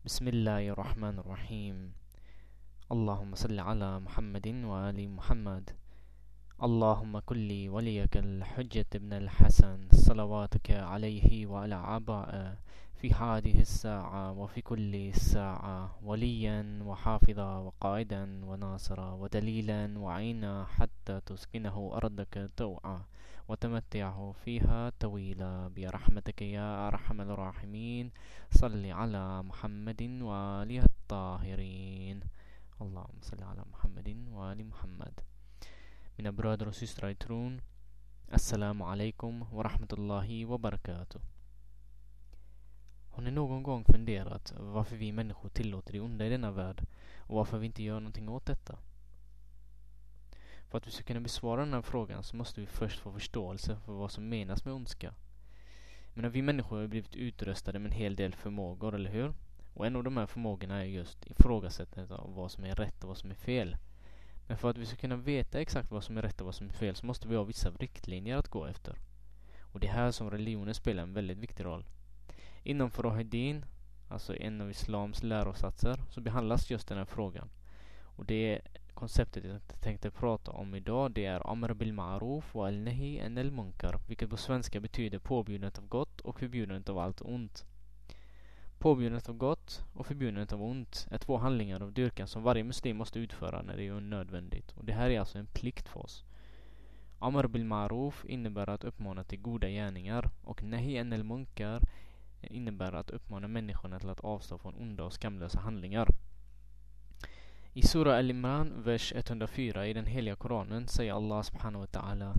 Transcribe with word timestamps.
بسم 0.00 0.28
الله 0.32 0.72
الرحمن 0.72 1.20
الرحيم. 1.20 1.92
اللهم 2.88 3.34
صل 3.36 3.52
على 3.60 4.00
محمد 4.00 4.48
وآل 4.64 4.96
محمد. 4.96 5.76
اللهم 6.60 7.18
كل 7.18 7.68
وليك 7.68 8.16
الحجة 8.16 8.86
ابن 8.94 9.12
الحسن 9.12 9.88
صلواتك 9.92 10.70
عليه 10.70 11.46
وعلى 11.46 11.74
عباء 11.74 12.56
في 13.00 13.12
هذه 13.12 13.60
الساعة 13.60 14.32
وفي 14.32 14.60
كل 14.60 15.14
ساعة 15.14 15.96
وليا 16.04 16.82
وحافظا 16.84 17.58
وقائدا 17.58 18.44
وناصرا 18.44 19.12
ودليلا 19.12 19.98
وعينا 19.98 20.64
حتى 20.64 21.20
تسكنه 21.26 21.90
أرضك 21.94 22.50
توعا 22.56 23.04
وتمتعه 23.48 24.32
فيها 24.44 24.92
طويلا. 25.00 25.68
برحمتك 25.76 26.42
يا 26.42 26.88
أرحم 26.88 27.20
الراحمين 27.20 28.10
صل 28.50 28.86
على 28.86 29.42
محمد 29.42 30.02
وآله 30.22 30.84
الطاهرين. 30.84 32.20
اللهم 32.82 33.18
صل 33.22 33.42
على 33.42 33.62
محمد 33.72 34.16
وآل 34.32 34.66
محمد. 34.68 35.29
Mina 36.20 36.32
bröder 36.32 36.68
och 36.68 36.74
systrar 36.74 37.10
i 37.10 37.14
tron 37.14 37.60
Assalamu 38.30 38.84
alaikum 38.84 39.44
wa 39.52 39.62
rahmatullahi 39.62 40.44
wa 40.44 40.58
barakatuh 40.58 41.20
Har 43.10 43.22
ni 43.22 43.30
någon 43.30 43.62
gång 43.62 43.84
funderat 43.84 44.52
över 44.52 44.70
varför 44.70 44.96
vi 44.96 45.12
människor 45.12 45.48
tillåter 45.48 45.92
det 45.92 46.00
onda 46.00 46.26
i 46.26 46.28
denna 46.28 46.50
värld 46.50 46.82
och 47.18 47.36
varför 47.36 47.58
vi 47.58 47.66
inte 47.66 47.82
gör 47.82 48.00
någonting 48.00 48.28
åt 48.28 48.46
detta? 48.46 48.78
För 50.68 50.78
att 50.78 50.86
vi 50.86 50.90
ska 50.90 51.04
kunna 51.04 51.20
besvara 51.20 51.60
den 51.60 51.74
här 51.74 51.82
frågan 51.82 52.22
så 52.22 52.36
måste 52.36 52.60
vi 52.60 52.66
först 52.66 53.00
få 53.00 53.12
förståelse 53.12 53.76
för 53.84 53.92
vad 53.92 54.10
som 54.10 54.28
menas 54.28 54.64
med 54.64 54.74
ondska. 54.74 55.14
Men 56.14 56.30
vi 56.30 56.42
människor 56.42 56.80
har 56.80 56.86
blivit 56.86 57.16
utrustade 57.16 57.78
med 57.78 57.92
en 57.92 57.98
hel 57.98 58.16
del 58.16 58.34
förmågor, 58.34 58.94
eller 58.94 59.10
hur? 59.10 59.34
Och 59.74 59.86
en 59.86 59.96
av 59.96 60.04
de 60.04 60.16
här 60.16 60.26
förmågorna 60.26 60.80
är 60.80 60.84
just 60.84 61.26
ifrågasättandet 61.26 62.10
av 62.10 62.34
vad 62.34 62.50
som 62.50 62.64
är 62.64 62.74
rätt 62.74 63.02
och 63.02 63.08
vad 63.08 63.18
som 63.18 63.30
är 63.30 63.34
fel. 63.34 63.76
Men 64.50 64.56
för 64.56 64.70
att 64.70 64.78
vi 64.78 64.86
ska 64.86 64.96
kunna 64.96 65.16
veta 65.16 65.60
exakt 65.60 65.90
vad 65.90 66.04
som 66.04 66.18
är 66.18 66.22
rätt 66.22 66.40
och 66.40 66.44
vad 66.44 66.54
som 66.54 66.68
är 66.68 66.72
fel 66.72 66.96
så 66.96 67.06
måste 67.06 67.28
vi 67.28 67.36
ha 67.36 67.44
vissa 67.44 67.70
riktlinjer 67.70 68.36
att 68.36 68.48
gå 68.48 68.66
efter. 68.66 68.98
Och 69.60 69.80
det 69.80 69.86
är 69.86 69.92
här 69.92 70.10
som 70.10 70.30
religionen 70.30 70.74
spelar 70.74 71.02
en 71.02 71.12
väldigt 71.12 71.38
viktig 71.38 71.64
roll. 71.64 71.84
Inom 72.62 72.90
Farahidin, 72.90 73.64
alltså 74.08 74.36
en 74.36 74.60
av 74.60 74.70
Islams 74.70 75.22
lärosatser, 75.22 76.00
så 76.10 76.20
behandlas 76.20 76.70
just 76.70 76.88
den 76.88 76.98
här 76.98 77.04
frågan. 77.04 77.50
Och 78.02 78.26
det 78.26 78.60
konceptet 78.94 79.44
jag 79.44 79.80
tänkte 79.80 80.10
prata 80.10 80.50
om 80.50 80.74
idag 80.74 81.12
det 81.12 81.24
är 81.24 81.50
Amr 81.50 81.74
bil 81.74 81.92
Ma'ruf 81.92 82.44
och 82.52 82.66
Al-Nahi 82.66 83.18
en 83.18 83.38
al-Munkar 83.38 84.00
vilket 84.08 84.30
på 84.30 84.36
svenska 84.36 84.80
betyder 84.80 85.18
påbjudandet 85.18 85.78
av 85.78 85.86
gott 85.86 86.20
och 86.20 86.38
förbjudandet 86.38 86.88
av 86.88 86.98
allt 86.98 87.20
ont. 87.20 87.64
Påbjudandet 88.80 89.28
av 89.28 89.36
gott 89.36 89.84
och 89.94 90.06
förbjudandet 90.06 90.52
av 90.52 90.62
ont 90.62 91.06
är 91.10 91.18
två 91.18 91.36
handlingar 91.36 91.82
av 91.82 91.92
dyrkan 91.92 92.28
som 92.28 92.42
varje 92.42 92.64
muslim 92.64 92.96
måste 92.96 93.18
utföra 93.18 93.62
när 93.62 93.76
det 93.76 93.86
är 93.86 94.00
nödvändigt 94.00 94.72
och 94.72 94.84
det 94.84 94.92
här 94.92 95.10
är 95.10 95.20
alltså 95.20 95.38
en 95.38 95.46
plikt 95.46 95.88
för 95.88 96.00
oss. 96.00 96.24
Amr 97.18 97.46
bil 97.46 97.64
Ma'ruf 97.64 98.26
innebär 98.26 98.70
att 98.70 98.84
uppmana 98.84 99.24
till 99.24 99.40
goda 99.40 99.68
gärningar 99.68 100.30
och 100.44 100.62
Nahi 100.62 100.96
en 100.96 101.12
al-Munkar 101.12 101.82
innebär 102.42 102.92
att 102.92 103.10
uppmana 103.10 103.48
människorna 103.48 103.98
till 103.98 104.10
att 104.10 104.20
avstå 104.20 104.58
från 104.58 104.74
onda 104.74 105.04
och 105.04 105.12
skamlösa 105.12 105.60
handlingar. 105.60 106.08
I 107.72 107.82
Sura 107.82 108.18
Al-Imran, 108.18 108.82
vers 108.82 109.12
104 109.16 109.86
i 109.86 109.92
den 109.92 110.06
heliga 110.06 110.36
Koranen 110.36 110.88
säger 110.88 111.12
Allah 111.12 111.42
subhanahu 111.42 111.80
wa 111.80 112.00
ta'ala 112.00 112.34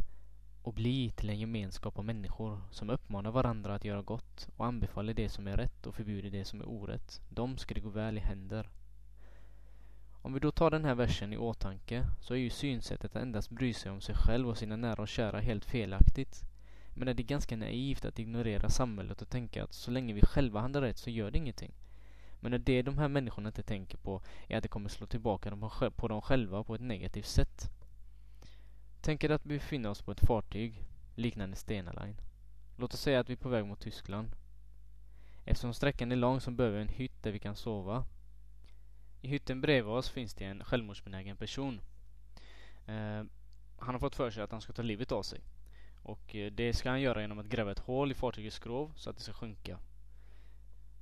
och 0.64 0.74
bli 0.74 1.12
till 1.16 1.30
en 1.30 1.40
gemenskap 1.40 2.00
av 2.00 2.06
människor 2.06 2.62
som 2.72 2.90
uppmanar 2.90 3.32
varandra 3.32 3.76
att 3.76 3.86
göra 3.86 4.02
gott 4.02 4.50
och 4.58 4.66
anbefaller 4.66 5.14
det 5.14 5.30
som 5.30 5.48
är 5.48 5.58
rätt 5.58 5.88
och 5.88 5.96
förbjuder 5.96 6.30
det 6.30 6.46
som 6.46 6.62
är 6.62 6.70
orätt. 6.70 7.22
De 7.30 7.58
ska 7.58 7.74
det 7.74 7.80
gå 7.80 7.90
väl 7.90 8.18
i 8.18 8.22
händer. 8.22 8.70
Om 10.22 10.34
vi 10.34 10.40
då 10.40 10.52
tar 10.52 10.72
den 10.72 10.86
här 10.86 10.96
versen 10.96 11.34
i 11.34 11.38
åtanke 11.38 12.06
så 12.20 12.34
är 12.34 12.38
ju 12.38 12.50
synsättet 12.50 13.16
att 13.16 13.22
endast 13.22 13.50
bry 13.50 13.74
sig 13.74 13.92
om 13.92 14.02
sig 14.02 14.16
själv 14.16 14.50
och 14.50 14.58
sina 14.58 14.76
nära 14.76 15.02
och 15.02 15.08
kära 15.08 15.40
helt 15.40 15.66
felaktigt. 15.66 16.42
Men 16.94 17.08
är 17.08 17.14
det 17.14 17.24
ganska 17.24 17.58
naivt 17.58 18.06
att 18.06 18.20
ignorera 18.20 18.70
samhället 18.70 19.22
och 19.22 19.30
tänka 19.30 19.64
att 19.64 19.74
så 19.74 19.92
länge 19.92 20.14
vi 20.14 20.22
själva 20.22 20.60
handlar 20.60 20.82
rätt 20.82 20.98
så 20.98 21.10
gör 21.10 21.32
det 21.32 21.38
ingenting. 21.38 21.72
Men 22.40 22.64
det 22.64 22.82
de 22.82 22.98
här 22.98 23.08
människorna 23.08 23.50
inte 23.50 23.64
tänker 23.64 23.98
på 23.98 24.22
är 24.48 24.58
att 24.58 24.64
det 24.64 24.70
kommer 24.70 24.90
slå 24.90 25.08
tillbaka 25.08 25.58
på 25.96 26.08
dem 26.08 26.22
själva 26.22 26.64
på 26.64 26.76
ett 26.76 26.82
negativt 26.82 27.28
sätt. 27.28 27.72
Tänk 29.04 29.24
er 29.24 29.30
att 29.30 29.46
vi 29.46 29.58
befinner 29.58 29.90
oss 29.90 30.02
på 30.02 30.12
ett 30.12 30.28
fartyg 30.28 30.86
liknande 31.16 31.56
Stena 31.56 31.92
Line. 31.92 32.16
Låt 32.78 32.94
oss 32.94 33.02
säga 33.02 33.20
att 33.20 33.30
vi 33.30 33.34
är 33.34 33.38
på 33.38 33.50
väg 33.50 33.66
mot 33.66 33.80
Tyskland. 33.80 34.36
Eftersom 35.46 35.74
sträckan 35.74 36.12
är 36.12 36.16
lång 36.16 36.42
så 36.42 36.52
behöver 36.52 36.78
vi 36.78 36.82
en 36.82 36.90
hytt 36.90 37.24
där 37.24 37.32
vi 37.32 37.40
kan 37.40 37.56
sova. 37.56 38.06
I 39.22 39.28
hytten 39.28 39.62
bredvid 39.62 39.94
oss 39.94 40.10
finns 40.10 40.34
det 40.34 40.46
en 40.46 40.64
självmordsbenägen 40.64 41.38
person. 41.38 41.82
Eh, 42.86 43.24
han 43.80 43.94
har 43.96 44.00
fått 44.00 44.16
för 44.16 44.32
sig 44.32 44.44
att 44.44 44.52
han 44.52 44.62
ska 44.62 44.74
ta 44.74 44.82
livet 44.82 45.12
av 45.12 45.24
sig. 45.24 45.42
Och 46.04 46.36
eh, 46.36 46.52
det 46.52 46.74
ska 46.74 46.90
han 46.90 47.02
göra 47.02 47.22
genom 47.22 47.40
att 47.40 47.50
gräva 47.50 47.72
ett 47.72 47.80
hål 47.80 48.12
i 48.12 48.16
fartygets 48.16 48.56
skrov 48.56 48.94
så 48.96 49.10
att 49.10 49.18
det 49.18 49.24
ska 49.24 49.34
sjunka. 49.34 49.80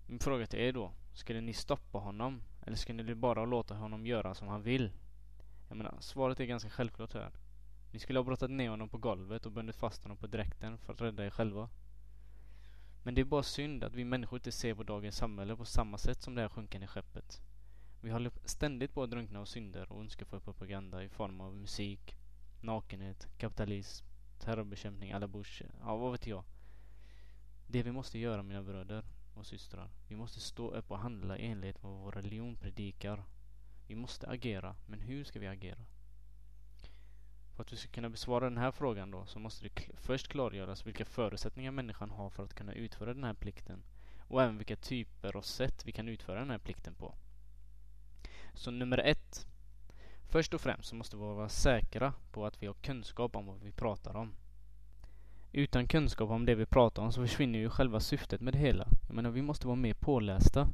Min 0.07 0.19
fråga 0.19 0.47
till 0.47 0.59
er 0.59 0.73
då. 0.73 0.91
Skulle 1.13 1.41
ni 1.41 1.53
stoppa 1.53 1.97
honom? 1.97 2.41
Eller 2.65 2.77
skulle 2.77 3.03
ni 3.03 3.15
bara 3.15 3.45
låta 3.45 3.75
honom 3.75 4.05
göra 4.05 4.35
som 4.35 4.47
han 4.47 4.63
vill? 4.63 4.91
Jag 5.67 5.77
menar, 5.77 5.95
svaret 5.99 6.39
är 6.39 6.45
ganska 6.45 6.69
självklart 6.69 7.13
här. 7.13 7.31
Ni 7.91 7.99
skulle 7.99 8.19
ha 8.19 8.23
brottat 8.23 8.51
ner 8.51 8.69
honom 8.69 8.89
på 8.89 8.97
golvet 8.97 9.45
och 9.45 9.51
bundit 9.51 9.75
fast 9.75 10.03
honom 10.03 10.17
på 10.17 10.27
dräkten 10.27 10.77
för 10.77 10.93
att 10.93 11.01
rädda 11.01 11.25
er 11.25 11.29
själva. 11.29 11.69
Men 13.03 13.15
det 13.15 13.21
är 13.21 13.25
bara 13.25 13.43
synd 13.43 13.83
att 13.83 13.95
vi 13.95 14.05
människor 14.05 14.39
inte 14.39 14.51
ser 14.51 14.75
på 14.75 14.83
dagens 14.83 15.17
samhälle 15.17 15.55
på 15.55 15.65
samma 15.65 15.97
sätt 15.97 16.21
som 16.21 16.35
det 16.35 16.41
här 16.41 16.49
sjunkande 16.49 16.87
skeppet. 16.87 17.41
Vi 18.01 18.11
håller 18.11 18.31
ständigt 18.45 18.93
på 18.93 19.03
att 19.03 19.09
drunkna 19.09 19.39
av 19.39 19.45
synder 19.45 19.91
och 19.91 19.99
ondskefull 19.99 20.39
propaganda 20.39 21.03
i 21.03 21.09
form 21.09 21.41
av 21.41 21.55
musik, 21.55 22.15
nakenhet, 22.61 23.27
kapitalism, 23.37 24.05
terrorbekämpning, 24.39 25.11
alla 25.11 25.27
bush, 25.27 25.63
ja 25.81 25.95
vad 25.95 26.11
vet 26.11 26.27
jag. 26.27 26.43
Det 27.67 27.83
vi 27.83 27.91
måste 27.91 28.19
göra 28.19 28.43
mina 28.43 28.63
bröder 28.63 29.05
och 29.33 29.45
systrar. 29.45 29.89
Vi 30.07 30.15
måste 30.15 30.39
stå 30.39 30.71
upp 30.71 30.91
och 30.91 30.99
handla 30.99 31.37
i 31.37 31.45
enlighet 31.45 31.83
med 31.83 31.91
vad 31.91 32.01
vår 32.01 32.11
religion 32.11 32.55
predikar. 32.55 33.23
Vi 33.87 33.95
måste 33.95 34.27
agera, 34.27 34.75
men 34.87 34.99
hur 34.99 35.23
ska 35.23 35.39
vi 35.39 35.47
agera? 35.47 35.85
För 37.59 37.63
att 37.63 37.73
vi 37.73 37.77
ska 37.77 37.91
kunna 37.91 38.09
besvara 38.09 38.49
den 38.49 38.57
här 38.57 38.71
frågan 38.71 39.11
då 39.11 39.25
så 39.25 39.39
måste 39.39 39.63
det 39.63 39.81
först 39.97 40.27
klargöras 40.27 40.87
vilka 40.87 41.05
förutsättningar 41.05 41.71
människan 41.71 42.09
har 42.09 42.29
för 42.29 42.43
att 42.43 42.53
kunna 42.53 42.73
utföra 42.73 43.13
den 43.13 43.23
här 43.23 43.33
plikten 43.33 43.83
och 44.27 44.43
även 44.43 44.57
vilka 44.57 44.75
typer 44.75 45.35
och 45.35 45.45
sätt 45.45 45.85
vi 45.85 45.91
kan 45.91 46.07
utföra 46.07 46.39
den 46.39 46.49
här 46.49 46.57
plikten 46.57 46.93
på. 46.93 47.15
Så 48.53 48.71
nummer 48.71 48.97
ett. 48.97 49.47
Först 50.29 50.53
och 50.53 50.61
främst 50.61 50.89
så 50.89 50.95
måste 50.95 51.15
vi 51.15 51.21
vara 51.21 51.49
säkra 51.49 52.13
på 52.31 52.45
att 52.45 52.63
vi 52.63 52.67
har 52.67 52.73
kunskap 52.73 53.35
om 53.35 53.45
vad 53.45 53.59
vi 53.59 53.71
pratar 53.71 54.15
om. 54.15 54.31
Utan 55.51 55.87
kunskap 55.87 56.29
om 56.29 56.45
det 56.45 56.55
vi 56.55 56.65
pratar 56.65 57.03
om 57.03 57.11
så 57.11 57.21
försvinner 57.21 57.59
ju 57.59 57.69
själva 57.69 57.99
syftet 57.99 58.41
med 58.41 58.53
det 58.53 58.59
hela. 58.59 58.87
Jag 59.07 59.15
menar, 59.15 59.29
vi 59.29 59.41
måste 59.41 59.67
vara 59.67 59.75
mer 59.75 59.93
pålästa. 59.93 60.67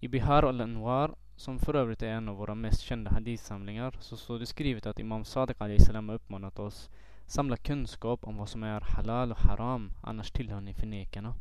I 0.00 0.08
Bihar 0.08 0.42
al-Anwar, 0.42 1.14
som 1.36 1.58
för 1.58 1.74
övrigt 1.74 2.02
är 2.02 2.08
en 2.08 2.28
av 2.28 2.36
våra 2.36 2.54
mest 2.54 2.80
kända 2.80 3.10
hadithsamlingar, 3.10 3.96
så 4.00 4.16
står 4.16 4.38
det 4.38 4.46
skrivet 4.46 4.86
att 4.86 4.98
Imam 4.98 5.24
Sadiq 5.24 5.56
salam 5.78 6.08
har 6.08 6.16
uppmanat 6.16 6.58
oss 6.58 6.90
samla 7.26 7.56
kunskap 7.56 8.24
om 8.24 8.36
vad 8.36 8.48
som 8.48 8.62
är 8.62 8.80
halal 8.80 9.32
och 9.32 9.38
haram, 9.38 9.92
annars 10.02 10.30
tillhör 10.30 10.60
ni 10.60 10.74
förnekarna. 10.74 11.34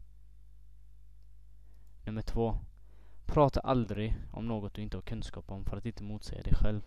Nummer 2.05 2.21
två. 2.21 2.57
Prata 3.25 3.59
aldrig 3.59 4.15
om 4.31 4.47
något 4.47 4.73
du 4.73 4.81
inte 4.81 4.97
har 4.97 5.01
kunskap 5.01 5.51
om 5.51 5.65
för 5.65 5.77
att 5.77 5.85
inte 5.85 6.03
motsäga 6.03 6.43
dig 6.43 6.53
själv. 6.55 6.81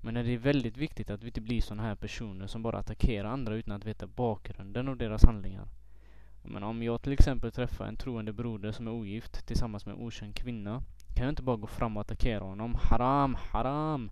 Men 0.00 0.14
det 0.14 0.20
är 0.20 0.38
väldigt 0.38 0.76
viktigt 0.76 1.10
att 1.10 1.22
vi 1.22 1.26
inte 1.26 1.40
blir 1.40 1.60
sådana 1.60 1.82
här 1.82 1.94
personer 1.94 2.46
som 2.46 2.62
bara 2.62 2.78
attackerar 2.78 3.28
andra 3.28 3.54
utan 3.54 3.76
att 3.76 3.84
veta 3.84 4.06
bakgrunden 4.06 4.88
av 4.88 4.96
deras 4.96 5.24
handlingar. 5.24 5.68
Men 6.42 6.62
om 6.62 6.82
jag 6.82 7.02
till 7.02 7.12
exempel 7.12 7.52
träffar 7.52 7.86
en 7.86 7.96
troende 7.96 8.32
broder 8.32 8.72
som 8.72 8.86
är 8.86 8.92
ogift 8.92 9.46
tillsammans 9.46 9.86
med 9.86 9.94
en 9.94 10.02
okänd 10.02 10.34
kvinna 10.34 10.82
kan 11.14 11.24
jag 11.24 11.32
inte 11.32 11.42
bara 11.42 11.56
gå 11.56 11.66
fram 11.66 11.96
och 11.96 12.00
attackera 12.00 12.44
honom. 12.44 12.74
Haram, 12.74 13.34
haram! 13.34 14.10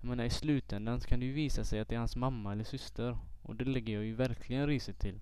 Jag 0.00 0.08
menar 0.08 0.24
i 0.24 0.30
slutändan 0.30 1.00
så 1.00 1.08
kan 1.08 1.20
det 1.20 1.26
ju 1.26 1.32
visa 1.32 1.64
sig 1.64 1.80
att 1.80 1.88
det 1.88 1.94
är 1.94 1.98
hans 1.98 2.16
mamma 2.16 2.52
eller 2.52 2.64
syster. 2.64 3.18
Och 3.42 3.56
det 3.56 3.64
lägger 3.64 3.94
jag 3.94 4.04
ju 4.04 4.14
verkligen 4.14 4.66
risigt 4.66 4.98
till. 4.98 5.20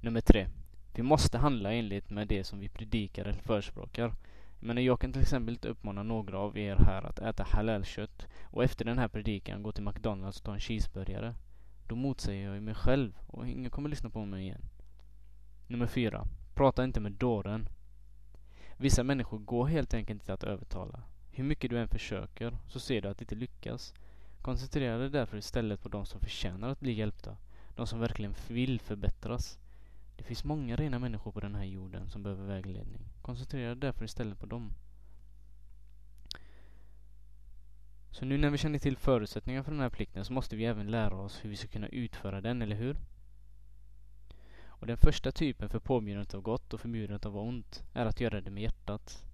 Nummer 0.00 0.20
tre. 0.20 0.48
Vi 0.94 1.02
måste 1.02 1.38
handla 1.38 1.72
enligt 1.72 2.10
med 2.10 2.28
det 2.28 2.44
som 2.44 2.60
vi 2.60 2.68
predikar 2.68 3.24
eller 3.24 3.42
förespråkar. 3.42 4.14
Men 4.60 4.84
jag 4.84 5.00
kan 5.00 5.12
till 5.12 5.22
exempel 5.22 5.54
inte 5.54 5.68
uppmana 5.68 6.02
några 6.02 6.38
av 6.38 6.58
er 6.58 6.76
här 6.76 7.02
att 7.02 7.18
äta 7.18 7.42
halalkött 7.42 8.26
och 8.42 8.64
efter 8.64 8.84
den 8.84 8.98
här 8.98 9.08
predikan 9.08 9.62
gå 9.62 9.72
till 9.72 9.84
McDonalds 9.84 10.38
och 10.38 10.44
ta 10.44 10.54
en 10.54 10.60
cheeseburgare. 10.60 11.34
Då 11.86 11.96
motsäger 11.96 12.44
jag 12.44 12.54
ju 12.54 12.60
mig 12.60 12.74
själv 12.74 13.12
och 13.26 13.48
ingen 13.48 13.70
kommer 13.70 13.88
lyssna 13.88 14.10
på 14.10 14.24
mig 14.24 14.42
igen. 14.42 14.62
Nummer 15.66 15.86
fyra. 15.86 16.26
Prata 16.54 16.84
inte 16.84 17.00
med 17.00 17.12
dåren. 17.12 17.68
Vissa 18.80 19.02
människor 19.02 19.38
går 19.38 19.66
helt 19.66 19.94
enkelt 19.94 20.20
inte 20.20 20.32
att 20.32 20.44
övertala. 20.44 21.02
Hur 21.30 21.44
mycket 21.44 21.70
du 21.70 21.78
än 21.78 21.88
försöker 21.88 22.58
så 22.68 22.80
ser 22.80 23.02
du 23.02 23.08
att 23.08 23.18
det 23.18 23.22
inte 23.22 23.34
lyckas. 23.34 23.94
Koncentrera 24.42 24.98
dig 24.98 25.10
därför 25.10 25.36
istället 25.36 25.82
på 25.82 25.88
de 25.88 26.06
som 26.06 26.20
förtjänar 26.20 26.68
att 26.68 26.80
bli 26.80 26.92
hjälpta. 26.92 27.36
De 27.76 27.86
som 27.86 28.00
verkligen 28.00 28.34
vill 28.48 28.80
förbättras. 28.80 29.58
Det 30.16 30.24
finns 30.24 30.44
många 30.44 30.76
rena 30.76 30.98
människor 30.98 31.32
på 31.32 31.40
den 31.40 31.54
här 31.54 31.64
jorden 31.64 32.08
som 32.08 32.22
behöver 32.22 32.46
vägledning. 32.46 33.00
Koncentrera 33.22 33.68
dig 33.68 33.80
därför 33.80 34.04
istället 34.04 34.38
på 34.38 34.46
dem. 34.46 34.72
Så 38.10 38.24
nu 38.24 38.38
när 38.38 38.50
vi 38.50 38.58
känner 38.58 38.78
till 38.78 38.96
förutsättningarna 38.96 39.64
för 39.64 39.72
den 39.72 39.80
här 39.80 39.90
plikten 39.90 40.24
så 40.24 40.32
måste 40.32 40.56
vi 40.56 40.64
även 40.64 40.90
lära 40.90 41.16
oss 41.16 41.44
hur 41.44 41.50
vi 41.50 41.56
ska 41.56 41.68
kunna 41.68 41.88
utföra 41.88 42.40
den, 42.40 42.62
eller 42.62 42.76
hur? 42.76 42.96
Och 44.80 44.86
den 44.86 44.96
första 44.96 45.32
typen 45.32 45.68
för 45.68 45.78
påbjudandet 45.78 46.34
av 46.34 46.40
gott 46.40 46.74
och 46.74 46.80
förbjudandet 46.80 47.26
av 47.26 47.36
ont 47.36 47.82
är 47.92 48.06
att 48.06 48.20
göra 48.20 48.40
det 48.40 48.50
med 48.50 48.62
hjärtat. 48.62 49.24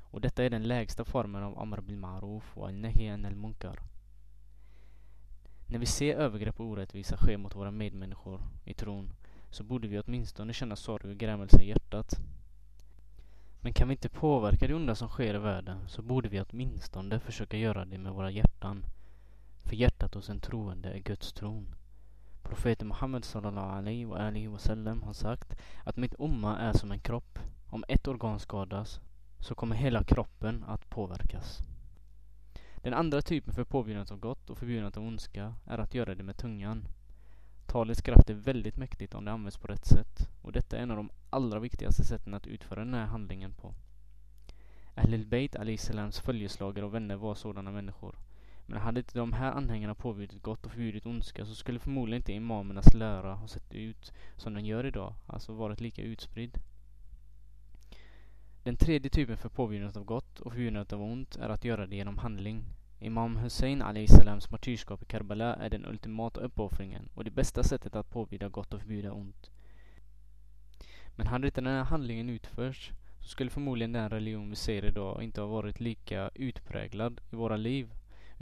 Och 0.00 0.20
detta 0.20 0.44
är 0.44 0.50
den 0.50 0.62
lägsta 0.62 1.04
formen 1.04 1.42
av 1.42 1.58
Amr 1.58 1.80
bil 1.80 1.96
Maruf 1.96 2.58
och 2.58 2.68
al-Nahi 2.68 3.08
al-Munkar. 3.08 3.78
När 5.66 5.78
vi 5.78 5.86
ser 5.86 6.16
övergrepp 6.16 6.60
och 6.60 6.66
orättvisa 6.66 7.16
ske 7.16 7.38
mot 7.38 7.56
våra 7.56 7.70
medmänniskor 7.70 8.40
i 8.64 8.74
tron 8.74 9.12
så 9.50 9.64
borde 9.64 9.88
vi 9.88 10.00
åtminstone 10.00 10.52
känna 10.52 10.76
sorg 10.76 11.10
och 11.10 11.16
grämelse 11.16 11.62
i 11.62 11.68
hjärtat. 11.68 12.20
Men 13.60 13.72
kan 13.72 13.88
vi 13.88 13.94
inte 13.94 14.08
påverka 14.08 14.66
det 14.66 14.74
onda 14.74 14.94
som 14.94 15.08
sker 15.08 15.34
i 15.34 15.38
världen 15.38 15.88
så 15.88 16.02
borde 16.02 16.28
vi 16.28 16.40
åtminstone 16.40 17.20
försöka 17.20 17.56
göra 17.56 17.84
det 17.84 17.98
med 17.98 18.12
våra 18.12 18.30
hjärtan. 18.30 18.84
För 19.64 19.76
hjärtat 19.76 20.14
hos 20.14 20.28
en 20.28 20.40
troende 20.40 20.88
är 20.88 20.98
Guds 20.98 21.32
tron. 21.32 21.74
Profeten 22.42 22.88
Muhammed 22.88 23.24
sallallahu 23.24 23.78
alaihi 23.78 24.04
wa 24.04 24.18
alihi 24.18 24.46
wasallam 24.46 25.02
har 25.02 25.12
sagt 25.12 25.56
att 25.84 25.96
mitt 25.96 26.14
umma 26.18 26.58
är 26.58 26.72
som 26.72 26.92
en 26.92 27.00
kropp. 27.00 27.38
Om 27.66 27.84
ett 27.88 28.08
organ 28.08 28.40
skadas 28.40 29.00
så 29.40 29.54
kommer 29.54 29.76
hela 29.76 30.04
kroppen 30.04 30.64
att 30.68 30.90
påverkas. 30.90 31.58
Den 32.76 32.94
andra 32.94 33.22
typen 33.22 33.54
för 33.54 33.64
påbjudandet 33.64 34.10
av 34.10 34.18
gott 34.18 34.50
och 34.50 34.58
förbjudandet 34.58 34.96
av 34.96 35.02
ondska 35.04 35.54
är 35.66 35.78
att 35.78 35.94
göra 35.94 36.14
det 36.14 36.22
med 36.22 36.36
tungan. 36.36 36.84
Talets 37.66 38.02
kraft 38.02 38.30
är 38.30 38.34
väldigt 38.34 38.76
mäktigt 38.76 39.14
om 39.14 39.24
det 39.24 39.32
används 39.32 39.58
på 39.58 39.68
rätt 39.68 39.86
sätt 39.86 40.28
och 40.42 40.52
detta 40.52 40.76
är 40.76 40.82
en 40.82 40.90
av 40.90 40.96
de 40.96 41.10
allra 41.30 41.58
viktigaste 41.58 42.04
sätten 42.04 42.34
att 42.34 42.46
utföra 42.46 42.84
den 42.84 42.94
här 42.94 43.06
handlingen 43.06 43.52
på. 43.52 43.74
Ahlul 44.94 45.26
Bayt 45.26 45.56
salams 45.78 46.20
följeslagare 46.20 46.86
och 46.86 46.94
vänner 46.94 47.16
var 47.16 47.34
sådana 47.34 47.70
människor. 47.70 48.14
Men 48.72 48.80
hade 48.80 49.00
inte 49.00 49.18
de 49.18 49.32
här 49.32 49.52
anhängarna 49.52 49.94
påbjudit 49.94 50.42
gott 50.42 50.66
och 50.66 50.72
förbjudit 50.72 51.06
ondska 51.06 51.46
så 51.46 51.54
skulle 51.54 51.78
förmodligen 51.78 52.20
inte 52.20 52.32
imamernas 52.32 52.94
lära 52.94 53.34
ha 53.34 53.48
sett 53.48 53.74
ut 53.74 54.12
som 54.36 54.54
den 54.54 54.64
gör 54.64 54.86
idag, 54.86 55.14
alltså 55.26 55.52
varit 55.52 55.80
lika 55.80 56.02
utspridd. 56.02 56.58
Den 58.62 58.76
tredje 58.76 59.10
typen 59.10 59.36
för 59.36 59.48
påbjudandet 59.48 59.96
av 59.96 60.04
gott 60.04 60.40
och 60.40 60.52
förbjudandet 60.52 60.92
av 60.92 61.02
ont 61.02 61.36
är 61.36 61.48
att 61.48 61.64
göra 61.64 61.86
det 61.86 61.96
genom 61.96 62.18
handling. 62.18 62.64
Imam 62.98 63.36
Hussein 63.36 63.82
Ali 63.82 64.06
salams 64.06 64.50
martyrskap 64.50 65.02
i 65.02 65.06
Karbala 65.06 65.54
är 65.54 65.70
den 65.70 65.86
ultimata 65.86 66.40
uppoffringen 66.40 67.08
och 67.14 67.24
det 67.24 67.30
bästa 67.30 67.62
sättet 67.62 67.96
att 67.96 68.10
påbjuda 68.10 68.48
gott 68.48 68.74
och 68.74 68.80
förbjuda 68.80 69.12
ont. 69.12 69.50
Men 71.16 71.26
hade 71.26 71.46
inte 71.46 71.60
den 71.60 71.72
här 71.72 71.84
handlingen 71.84 72.28
utförts 72.30 72.92
så 73.20 73.28
skulle 73.28 73.50
förmodligen 73.50 73.92
den 73.92 74.10
religion 74.10 74.50
vi 74.50 74.56
ser 74.56 74.84
idag 74.84 75.22
inte 75.22 75.40
ha 75.40 75.48
varit 75.48 75.80
lika 75.80 76.30
utpräglad 76.34 77.20
i 77.30 77.36
våra 77.36 77.56
liv 77.56 77.90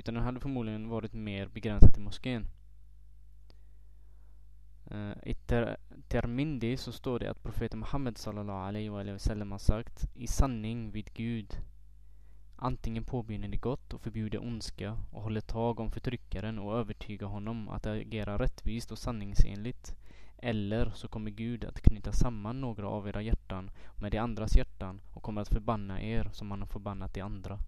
utan 0.00 0.14
den 0.14 0.24
hade 0.24 0.40
förmodligen 0.40 0.88
varit 0.88 1.12
mer 1.12 1.46
begränsad 1.46 1.94
till 1.94 2.02
moskén. 2.02 2.46
Uh, 4.92 5.12
I 5.22 5.34
ter 5.34 5.76
Termindi 6.08 6.76
så 6.76 6.92
står 6.92 7.18
det 7.18 7.30
att 7.30 7.42
profeten 7.42 7.78
Muhammed 7.78 8.18
sallallahu 8.18 8.68
alaihi 8.68 8.88
wa 8.88 9.18
sallam 9.18 9.52
har 9.52 9.58
sagt 9.58 10.08
I 10.14 10.26
sanning 10.26 10.90
vid 10.90 11.10
Gud 11.14 11.62
Antingen 12.62 13.04
påbjuder 13.04 13.48
ni 13.48 13.56
gott 13.56 13.94
och 13.94 14.00
förbjuder 14.00 14.42
ondska 14.42 14.98
och 15.10 15.22
håller 15.22 15.40
tag 15.40 15.80
om 15.80 15.90
förtryckaren 15.90 16.58
och 16.58 16.78
övertygar 16.78 17.26
honom 17.26 17.68
att 17.68 17.86
agera 17.86 18.38
rättvist 18.38 18.92
och 18.92 18.98
sanningsenligt. 18.98 19.96
Eller 20.38 20.90
så 20.90 21.08
kommer 21.08 21.30
Gud 21.30 21.64
att 21.64 21.80
knyta 21.80 22.12
samman 22.12 22.60
några 22.60 22.88
av 22.88 23.08
era 23.08 23.22
hjärtan 23.22 23.70
med 23.96 24.12
de 24.12 24.18
andras 24.18 24.56
hjärtan 24.56 25.00
och 25.12 25.22
kommer 25.22 25.40
att 25.40 25.48
förbanna 25.48 26.02
er 26.02 26.30
som 26.32 26.50
han 26.50 26.60
har 26.60 26.66
förbannat 26.66 27.14
de 27.14 27.20
andra. 27.20 27.58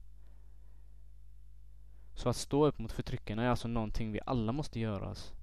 Så 2.14 2.28
att 2.28 2.36
stå 2.36 2.66
upp 2.66 2.78
mot 2.78 2.92
förtryckarna 2.92 3.42
är 3.42 3.48
alltså 3.48 3.68
någonting 3.68 4.12
vi 4.12 4.20
alla 4.26 4.52
måste 4.52 4.80
göra. 4.80 5.08
Alltså. 5.08 5.34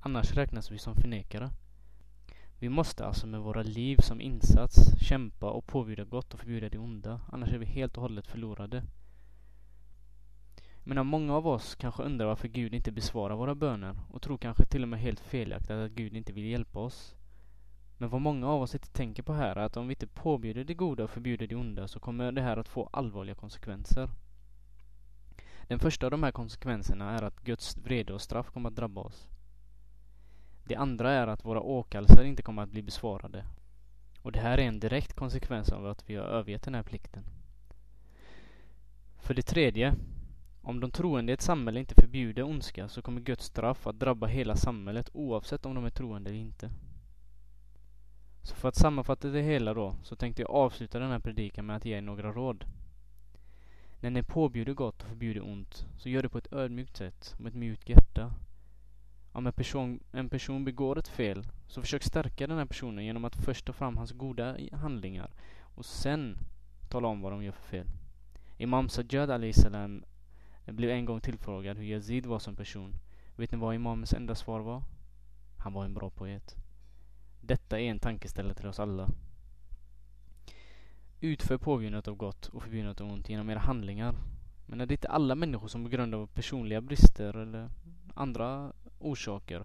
Annars 0.00 0.32
räknas 0.32 0.70
vi 0.70 0.78
som 0.78 0.94
förnekare. 0.94 1.50
Vi 2.58 2.68
måste 2.68 3.06
alltså 3.06 3.26
med 3.26 3.40
våra 3.40 3.62
liv 3.62 3.96
som 3.96 4.20
insats 4.20 5.00
kämpa 5.00 5.50
och 5.50 5.66
påbjuda 5.66 6.04
gott 6.04 6.34
och 6.34 6.40
förbjuda 6.40 6.68
det 6.68 6.78
onda. 6.78 7.20
Annars 7.32 7.52
är 7.52 7.58
vi 7.58 7.66
helt 7.66 7.96
och 7.96 8.02
hållet 8.02 8.26
förlorade. 8.26 8.82
Men 10.84 11.06
många 11.06 11.34
av 11.34 11.46
oss 11.46 11.74
kanske 11.74 12.02
undrar 12.02 12.26
varför 12.26 12.48
Gud 12.48 12.74
inte 12.74 12.92
besvarar 12.92 13.36
våra 13.36 13.54
böner 13.54 13.96
och 14.10 14.22
tror 14.22 14.38
kanske 14.38 14.64
till 14.64 14.82
och 14.82 14.88
med 14.88 15.00
helt 15.00 15.20
felaktigt 15.20 15.70
att 15.70 15.90
Gud 15.90 16.16
inte 16.16 16.32
vill 16.32 16.44
hjälpa 16.44 16.78
oss. 16.78 17.14
Men 17.98 18.08
vad 18.08 18.20
många 18.20 18.48
av 18.48 18.62
oss 18.62 18.74
inte 18.74 18.92
tänker 18.92 19.22
på 19.22 19.32
här 19.32 19.56
är 19.56 19.64
att 19.64 19.76
om 19.76 19.88
vi 19.88 19.92
inte 19.94 20.06
påbjuder 20.06 20.64
det 20.64 20.74
goda 20.74 21.04
och 21.04 21.10
förbjuder 21.10 21.46
det 21.46 21.56
onda 21.56 21.88
så 21.88 22.00
kommer 22.00 22.32
det 22.32 22.42
här 22.42 22.56
att 22.56 22.68
få 22.68 22.88
allvarliga 22.92 23.34
konsekvenser. 23.34 24.08
Den 25.68 25.78
första 25.78 26.06
av 26.06 26.10
de 26.10 26.22
här 26.22 26.32
konsekvenserna 26.32 27.10
är 27.10 27.22
att 27.22 27.40
Guds 27.40 27.76
vrede 27.76 28.12
och 28.12 28.20
straff 28.20 28.50
kommer 28.50 28.68
att 28.68 28.76
drabba 28.76 29.00
oss. 29.00 29.28
Det 30.64 30.76
andra 30.76 31.10
är 31.10 31.26
att 31.26 31.44
våra 31.44 31.60
åkallelser 31.60 32.24
inte 32.24 32.42
kommer 32.42 32.62
att 32.62 32.70
bli 32.70 32.82
besvarade. 32.82 33.44
Och 34.22 34.32
det 34.32 34.40
här 34.40 34.58
är 34.58 34.62
en 34.62 34.80
direkt 34.80 35.14
konsekvens 35.14 35.72
av 35.72 35.86
att 35.86 36.10
vi 36.10 36.16
har 36.16 36.24
övergett 36.24 36.62
den 36.62 36.74
här 36.74 36.82
plikten. 36.82 37.24
För 39.18 39.34
det 39.34 39.42
tredje, 39.42 39.94
om 40.62 40.80
de 40.80 40.90
troende 40.90 41.32
i 41.32 41.34
ett 41.34 41.40
samhälle 41.40 41.80
inte 41.80 41.94
förbjuder 41.94 42.42
ondska 42.42 42.88
så 42.88 43.02
kommer 43.02 43.20
Guds 43.20 43.44
straff 43.44 43.86
att 43.86 43.98
drabba 43.98 44.26
hela 44.26 44.56
samhället 44.56 45.10
oavsett 45.12 45.66
om 45.66 45.74
de 45.74 45.84
är 45.84 45.90
troende 45.90 46.30
eller 46.30 46.40
inte. 46.40 46.70
Så 48.42 48.54
för 48.54 48.68
att 48.68 48.76
sammanfatta 48.76 49.28
det 49.28 49.42
hela 49.42 49.74
då, 49.74 49.96
så 50.02 50.16
tänkte 50.16 50.42
jag 50.42 50.50
avsluta 50.50 50.98
den 50.98 51.10
här 51.10 51.18
predikan 51.18 51.66
med 51.66 51.76
att 51.76 51.84
ge 51.84 51.96
er 51.96 52.00
några 52.00 52.32
råd. 52.32 52.64
När 54.00 54.10
ni 54.10 54.22
påbjuder 54.22 54.74
gott 54.74 55.02
och 55.02 55.08
förbjuder 55.08 55.44
ont, 55.44 55.86
så 55.96 56.08
gör 56.08 56.22
det 56.22 56.28
på 56.28 56.38
ett 56.38 56.52
ödmjukt 56.52 56.96
sätt, 56.96 57.34
med 57.38 57.50
ett 57.50 57.56
mjukt 57.56 57.88
hjärta 57.88 58.32
om 59.36 59.46
en 59.46 59.52
person, 59.52 60.00
en 60.12 60.28
person 60.28 60.64
begår 60.64 60.98
ett 60.98 61.08
fel 61.08 61.46
så 61.66 61.80
försök 61.80 62.02
stärka 62.02 62.46
den 62.46 62.58
här 62.58 62.64
personen 62.64 63.04
genom 63.04 63.24
att 63.24 63.36
först 63.36 63.66
ta 63.66 63.72
fram 63.72 63.96
hans 63.96 64.12
goda 64.12 64.56
handlingar 64.72 65.30
och 65.60 65.84
sen 65.84 66.38
tala 66.88 67.08
om 67.08 67.20
vad 67.20 67.32
de 67.32 67.44
gör 67.44 67.52
för 67.52 67.68
fel. 67.68 67.86
Imam 68.56 68.88
Sajjad 68.88 69.54
salam 69.54 70.04
blev 70.64 70.90
en 70.90 71.04
gång 71.04 71.20
tillfrågad 71.20 71.76
hur 71.76 71.84
Yazid 71.84 72.26
var 72.26 72.38
som 72.38 72.56
person. 72.56 72.94
Vet 73.36 73.52
ni 73.52 73.58
vad 73.58 73.74
imamens 73.74 74.12
enda 74.12 74.34
svar 74.34 74.60
var? 74.60 74.82
Han 75.58 75.72
var 75.72 75.84
en 75.84 75.94
bra 75.94 76.10
poet. 76.10 76.56
Detta 77.40 77.80
är 77.80 77.84
en 77.84 77.98
tankeställare 77.98 78.54
till 78.54 78.66
oss 78.66 78.80
alla. 78.80 79.08
Utför 81.20 81.58
påbjudandet 81.58 82.08
av 82.08 82.14
gott 82.14 82.46
och 82.46 82.62
förbjudandet 82.62 83.00
av 83.00 83.12
ont 83.12 83.28
genom 83.28 83.50
era 83.50 83.58
handlingar. 83.58 84.14
Men 84.66 84.80
är 84.80 84.86
det 84.86 84.94
inte 84.94 85.08
alla 85.08 85.34
människor 85.34 85.68
som 85.68 85.84
på 85.84 85.88
grund 85.88 86.14
av 86.14 86.26
personliga 86.26 86.80
brister 86.80 87.36
eller 87.36 87.70
andra 88.14 88.72
orsaker 88.98 89.64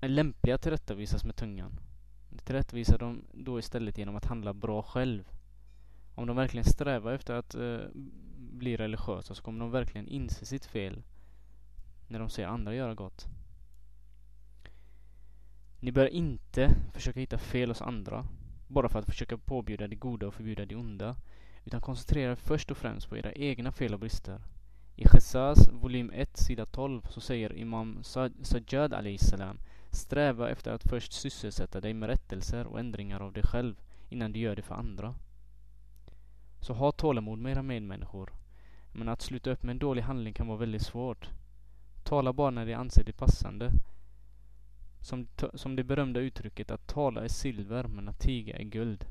är 0.00 0.08
lämpliga 0.08 0.54
att 0.54 0.62
tillrättavisas 0.62 1.24
med 1.24 1.36
tungan. 1.36 1.80
Tillrättavisar 2.44 2.98
de 2.98 3.24
då 3.32 3.58
istället 3.58 3.98
genom 3.98 4.16
att 4.16 4.24
handla 4.24 4.54
bra 4.54 4.82
själv. 4.82 5.28
Om 6.14 6.26
de 6.26 6.36
verkligen 6.36 6.64
strävar 6.64 7.12
efter 7.12 7.34
att 7.34 7.54
eh, 7.54 7.78
bli 8.36 8.76
religiösa 8.76 9.34
så 9.34 9.42
kommer 9.42 9.60
de 9.60 9.70
verkligen 9.70 10.08
inse 10.08 10.46
sitt 10.46 10.66
fel 10.66 11.02
när 12.08 12.18
de 12.18 12.28
ser 12.28 12.46
andra 12.46 12.74
göra 12.74 12.94
gott. 12.94 13.26
Ni 15.80 15.92
bör 15.92 16.06
inte 16.06 16.76
försöka 16.92 17.20
hitta 17.20 17.38
fel 17.38 17.70
hos 17.70 17.82
andra 17.82 18.26
bara 18.68 18.88
för 18.88 18.98
att 18.98 19.06
försöka 19.06 19.38
påbjuda 19.38 19.88
det 19.88 19.96
goda 19.96 20.26
och 20.26 20.34
förbjuda 20.34 20.66
det 20.66 20.76
onda 20.76 21.16
utan 21.64 21.80
koncentrera 21.80 22.30
er 22.30 22.34
först 22.34 22.70
och 22.70 22.76
främst 22.76 23.08
på 23.08 23.16
era 23.16 23.32
egna 23.32 23.72
fel 23.72 23.94
och 23.94 24.00
brister. 24.00 24.40
I 24.96 25.04
Qisas 25.08 25.68
volym 25.72 26.10
1, 26.14 26.36
sida 26.36 26.66
12, 26.66 27.02
så 27.10 27.20
säger 27.20 27.56
Imam 27.56 27.98
Sajjad 28.42 29.18
salam 29.20 29.58
Sträva 29.90 30.50
efter 30.50 30.72
att 30.72 30.88
först 30.88 31.12
sysselsätta 31.12 31.80
dig 31.80 31.94
med 31.94 32.08
rättelser 32.08 32.66
och 32.66 32.80
ändringar 32.80 33.20
av 33.20 33.32
dig 33.32 33.42
själv 33.42 33.80
innan 34.08 34.32
du 34.32 34.38
gör 34.38 34.56
det 34.56 34.62
för 34.62 34.74
andra. 34.74 35.14
Så 36.60 36.74
ha 36.74 36.92
tålamod 36.92 37.38
med 37.38 37.52
era 37.52 37.62
medmänniskor. 37.62 38.32
Men 38.92 39.08
att 39.08 39.22
sluta 39.22 39.50
upp 39.50 39.62
med 39.62 39.72
en 39.72 39.78
dålig 39.78 40.02
handling 40.02 40.34
kan 40.34 40.46
vara 40.46 40.58
väldigt 40.58 40.82
svårt. 40.82 41.30
Tala 42.04 42.32
bara 42.32 42.50
när 42.50 42.66
det 42.66 42.74
anser 42.74 43.04
det 43.04 43.12
passande. 43.12 43.72
Som, 45.06 45.26
som 45.54 45.76
det 45.76 45.84
berömda 45.84 46.20
uttrycket 46.20 46.70
att 46.70 46.86
tala 46.86 47.24
är 47.24 47.28
silver 47.28 47.84
men 47.84 48.08
att 48.08 48.18
tiga 48.18 48.56
är 48.56 48.64
guld. 48.64 49.04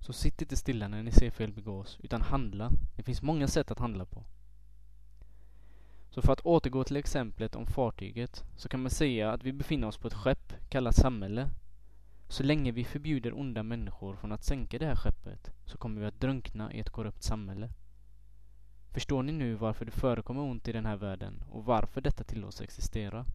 Så 0.00 0.12
sitt 0.12 0.42
inte 0.42 0.56
stilla 0.56 0.88
när 0.88 1.02
ni 1.02 1.12
ser 1.12 1.30
fel 1.30 1.52
begås, 1.52 1.98
utan 2.02 2.22
handla. 2.22 2.70
Det 2.96 3.02
finns 3.02 3.22
många 3.22 3.48
sätt 3.48 3.70
att 3.70 3.78
handla 3.78 4.04
på. 4.04 4.24
Så 6.10 6.22
för 6.22 6.32
att 6.32 6.40
återgå 6.40 6.84
till 6.84 6.96
exemplet 6.96 7.54
om 7.54 7.66
fartyget 7.66 8.44
så 8.56 8.68
kan 8.68 8.82
man 8.82 8.90
säga 8.90 9.32
att 9.32 9.44
vi 9.44 9.52
befinner 9.52 9.86
oss 9.86 9.98
på 9.98 10.08
ett 10.08 10.14
skepp 10.14 10.52
kallat 10.68 10.96
samhälle. 10.96 11.50
Så 12.28 12.42
länge 12.42 12.72
vi 12.72 12.84
förbjuder 12.84 13.38
onda 13.38 13.62
människor 13.62 14.16
från 14.16 14.32
att 14.32 14.44
sänka 14.44 14.78
det 14.78 14.86
här 14.86 14.96
skeppet 14.96 15.52
så 15.64 15.78
kommer 15.78 16.00
vi 16.00 16.06
att 16.06 16.20
drunkna 16.20 16.72
i 16.72 16.80
ett 16.80 16.90
korrupt 16.90 17.22
samhälle. 17.22 17.70
Förstår 18.90 19.22
ni 19.22 19.32
nu 19.32 19.54
varför 19.54 19.84
det 19.84 19.92
förekommer 19.92 20.42
ont 20.42 20.68
i 20.68 20.72
den 20.72 20.86
här 20.86 20.96
världen 20.96 21.44
och 21.50 21.64
varför 21.64 22.00
detta 22.00 22.24
tillåts 22.24 22.60
existera? 22.60 23.26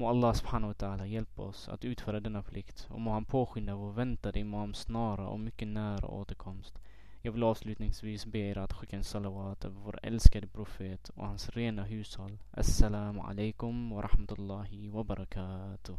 Må 0.00 0.08
Allah 0.08 0.32
subhanahu 0.34 0.70
wa 0.70 0.74
ta'ala 0.74 1.06
hjälpa 1.06 1.42
oss 1.42 1.68
att 1.68 1.84
utföra 1.84 2.20
denna 2.20 2.42
plikt 2.42 2.86
och 2.90 3.00
må 3.00 3.12
han 3.12 3.24
påskynda 3.24 3.74
vår 3.74 3.92
väntade 3.92 4.40
imams 4.40 4.78
snara 4.78 5.28
och 5.28 5.40
mycket 5.40 5.68
nära 5.68 6.06
återkomst. 6.06 6.78
Jag 7.22 7.32
vill 7.32 7.42
avslutningsvis 7.42 8.26
be 8.26 8.38
er 8.38 8.58
att 8.58 8.72
skicka 8.72 8.96
en 8.96 9.04
salawat 9.04 9.64
över 9.64 9.80
vår 9.80 10.00
älskade 10.02 10.46
profet 10.46 11.08
och 11.08 11.26
hans 11.26 11.50
rena 11.50 11.82
hushåll. 11.82 12.38
Assalamu 12.50 13.20
alaikum 13.20 13.90
wa 13.90 14.02
rahmatullahi 14.02 14.88
wa 14.88 15.04
barakatuh. 15.04 15.96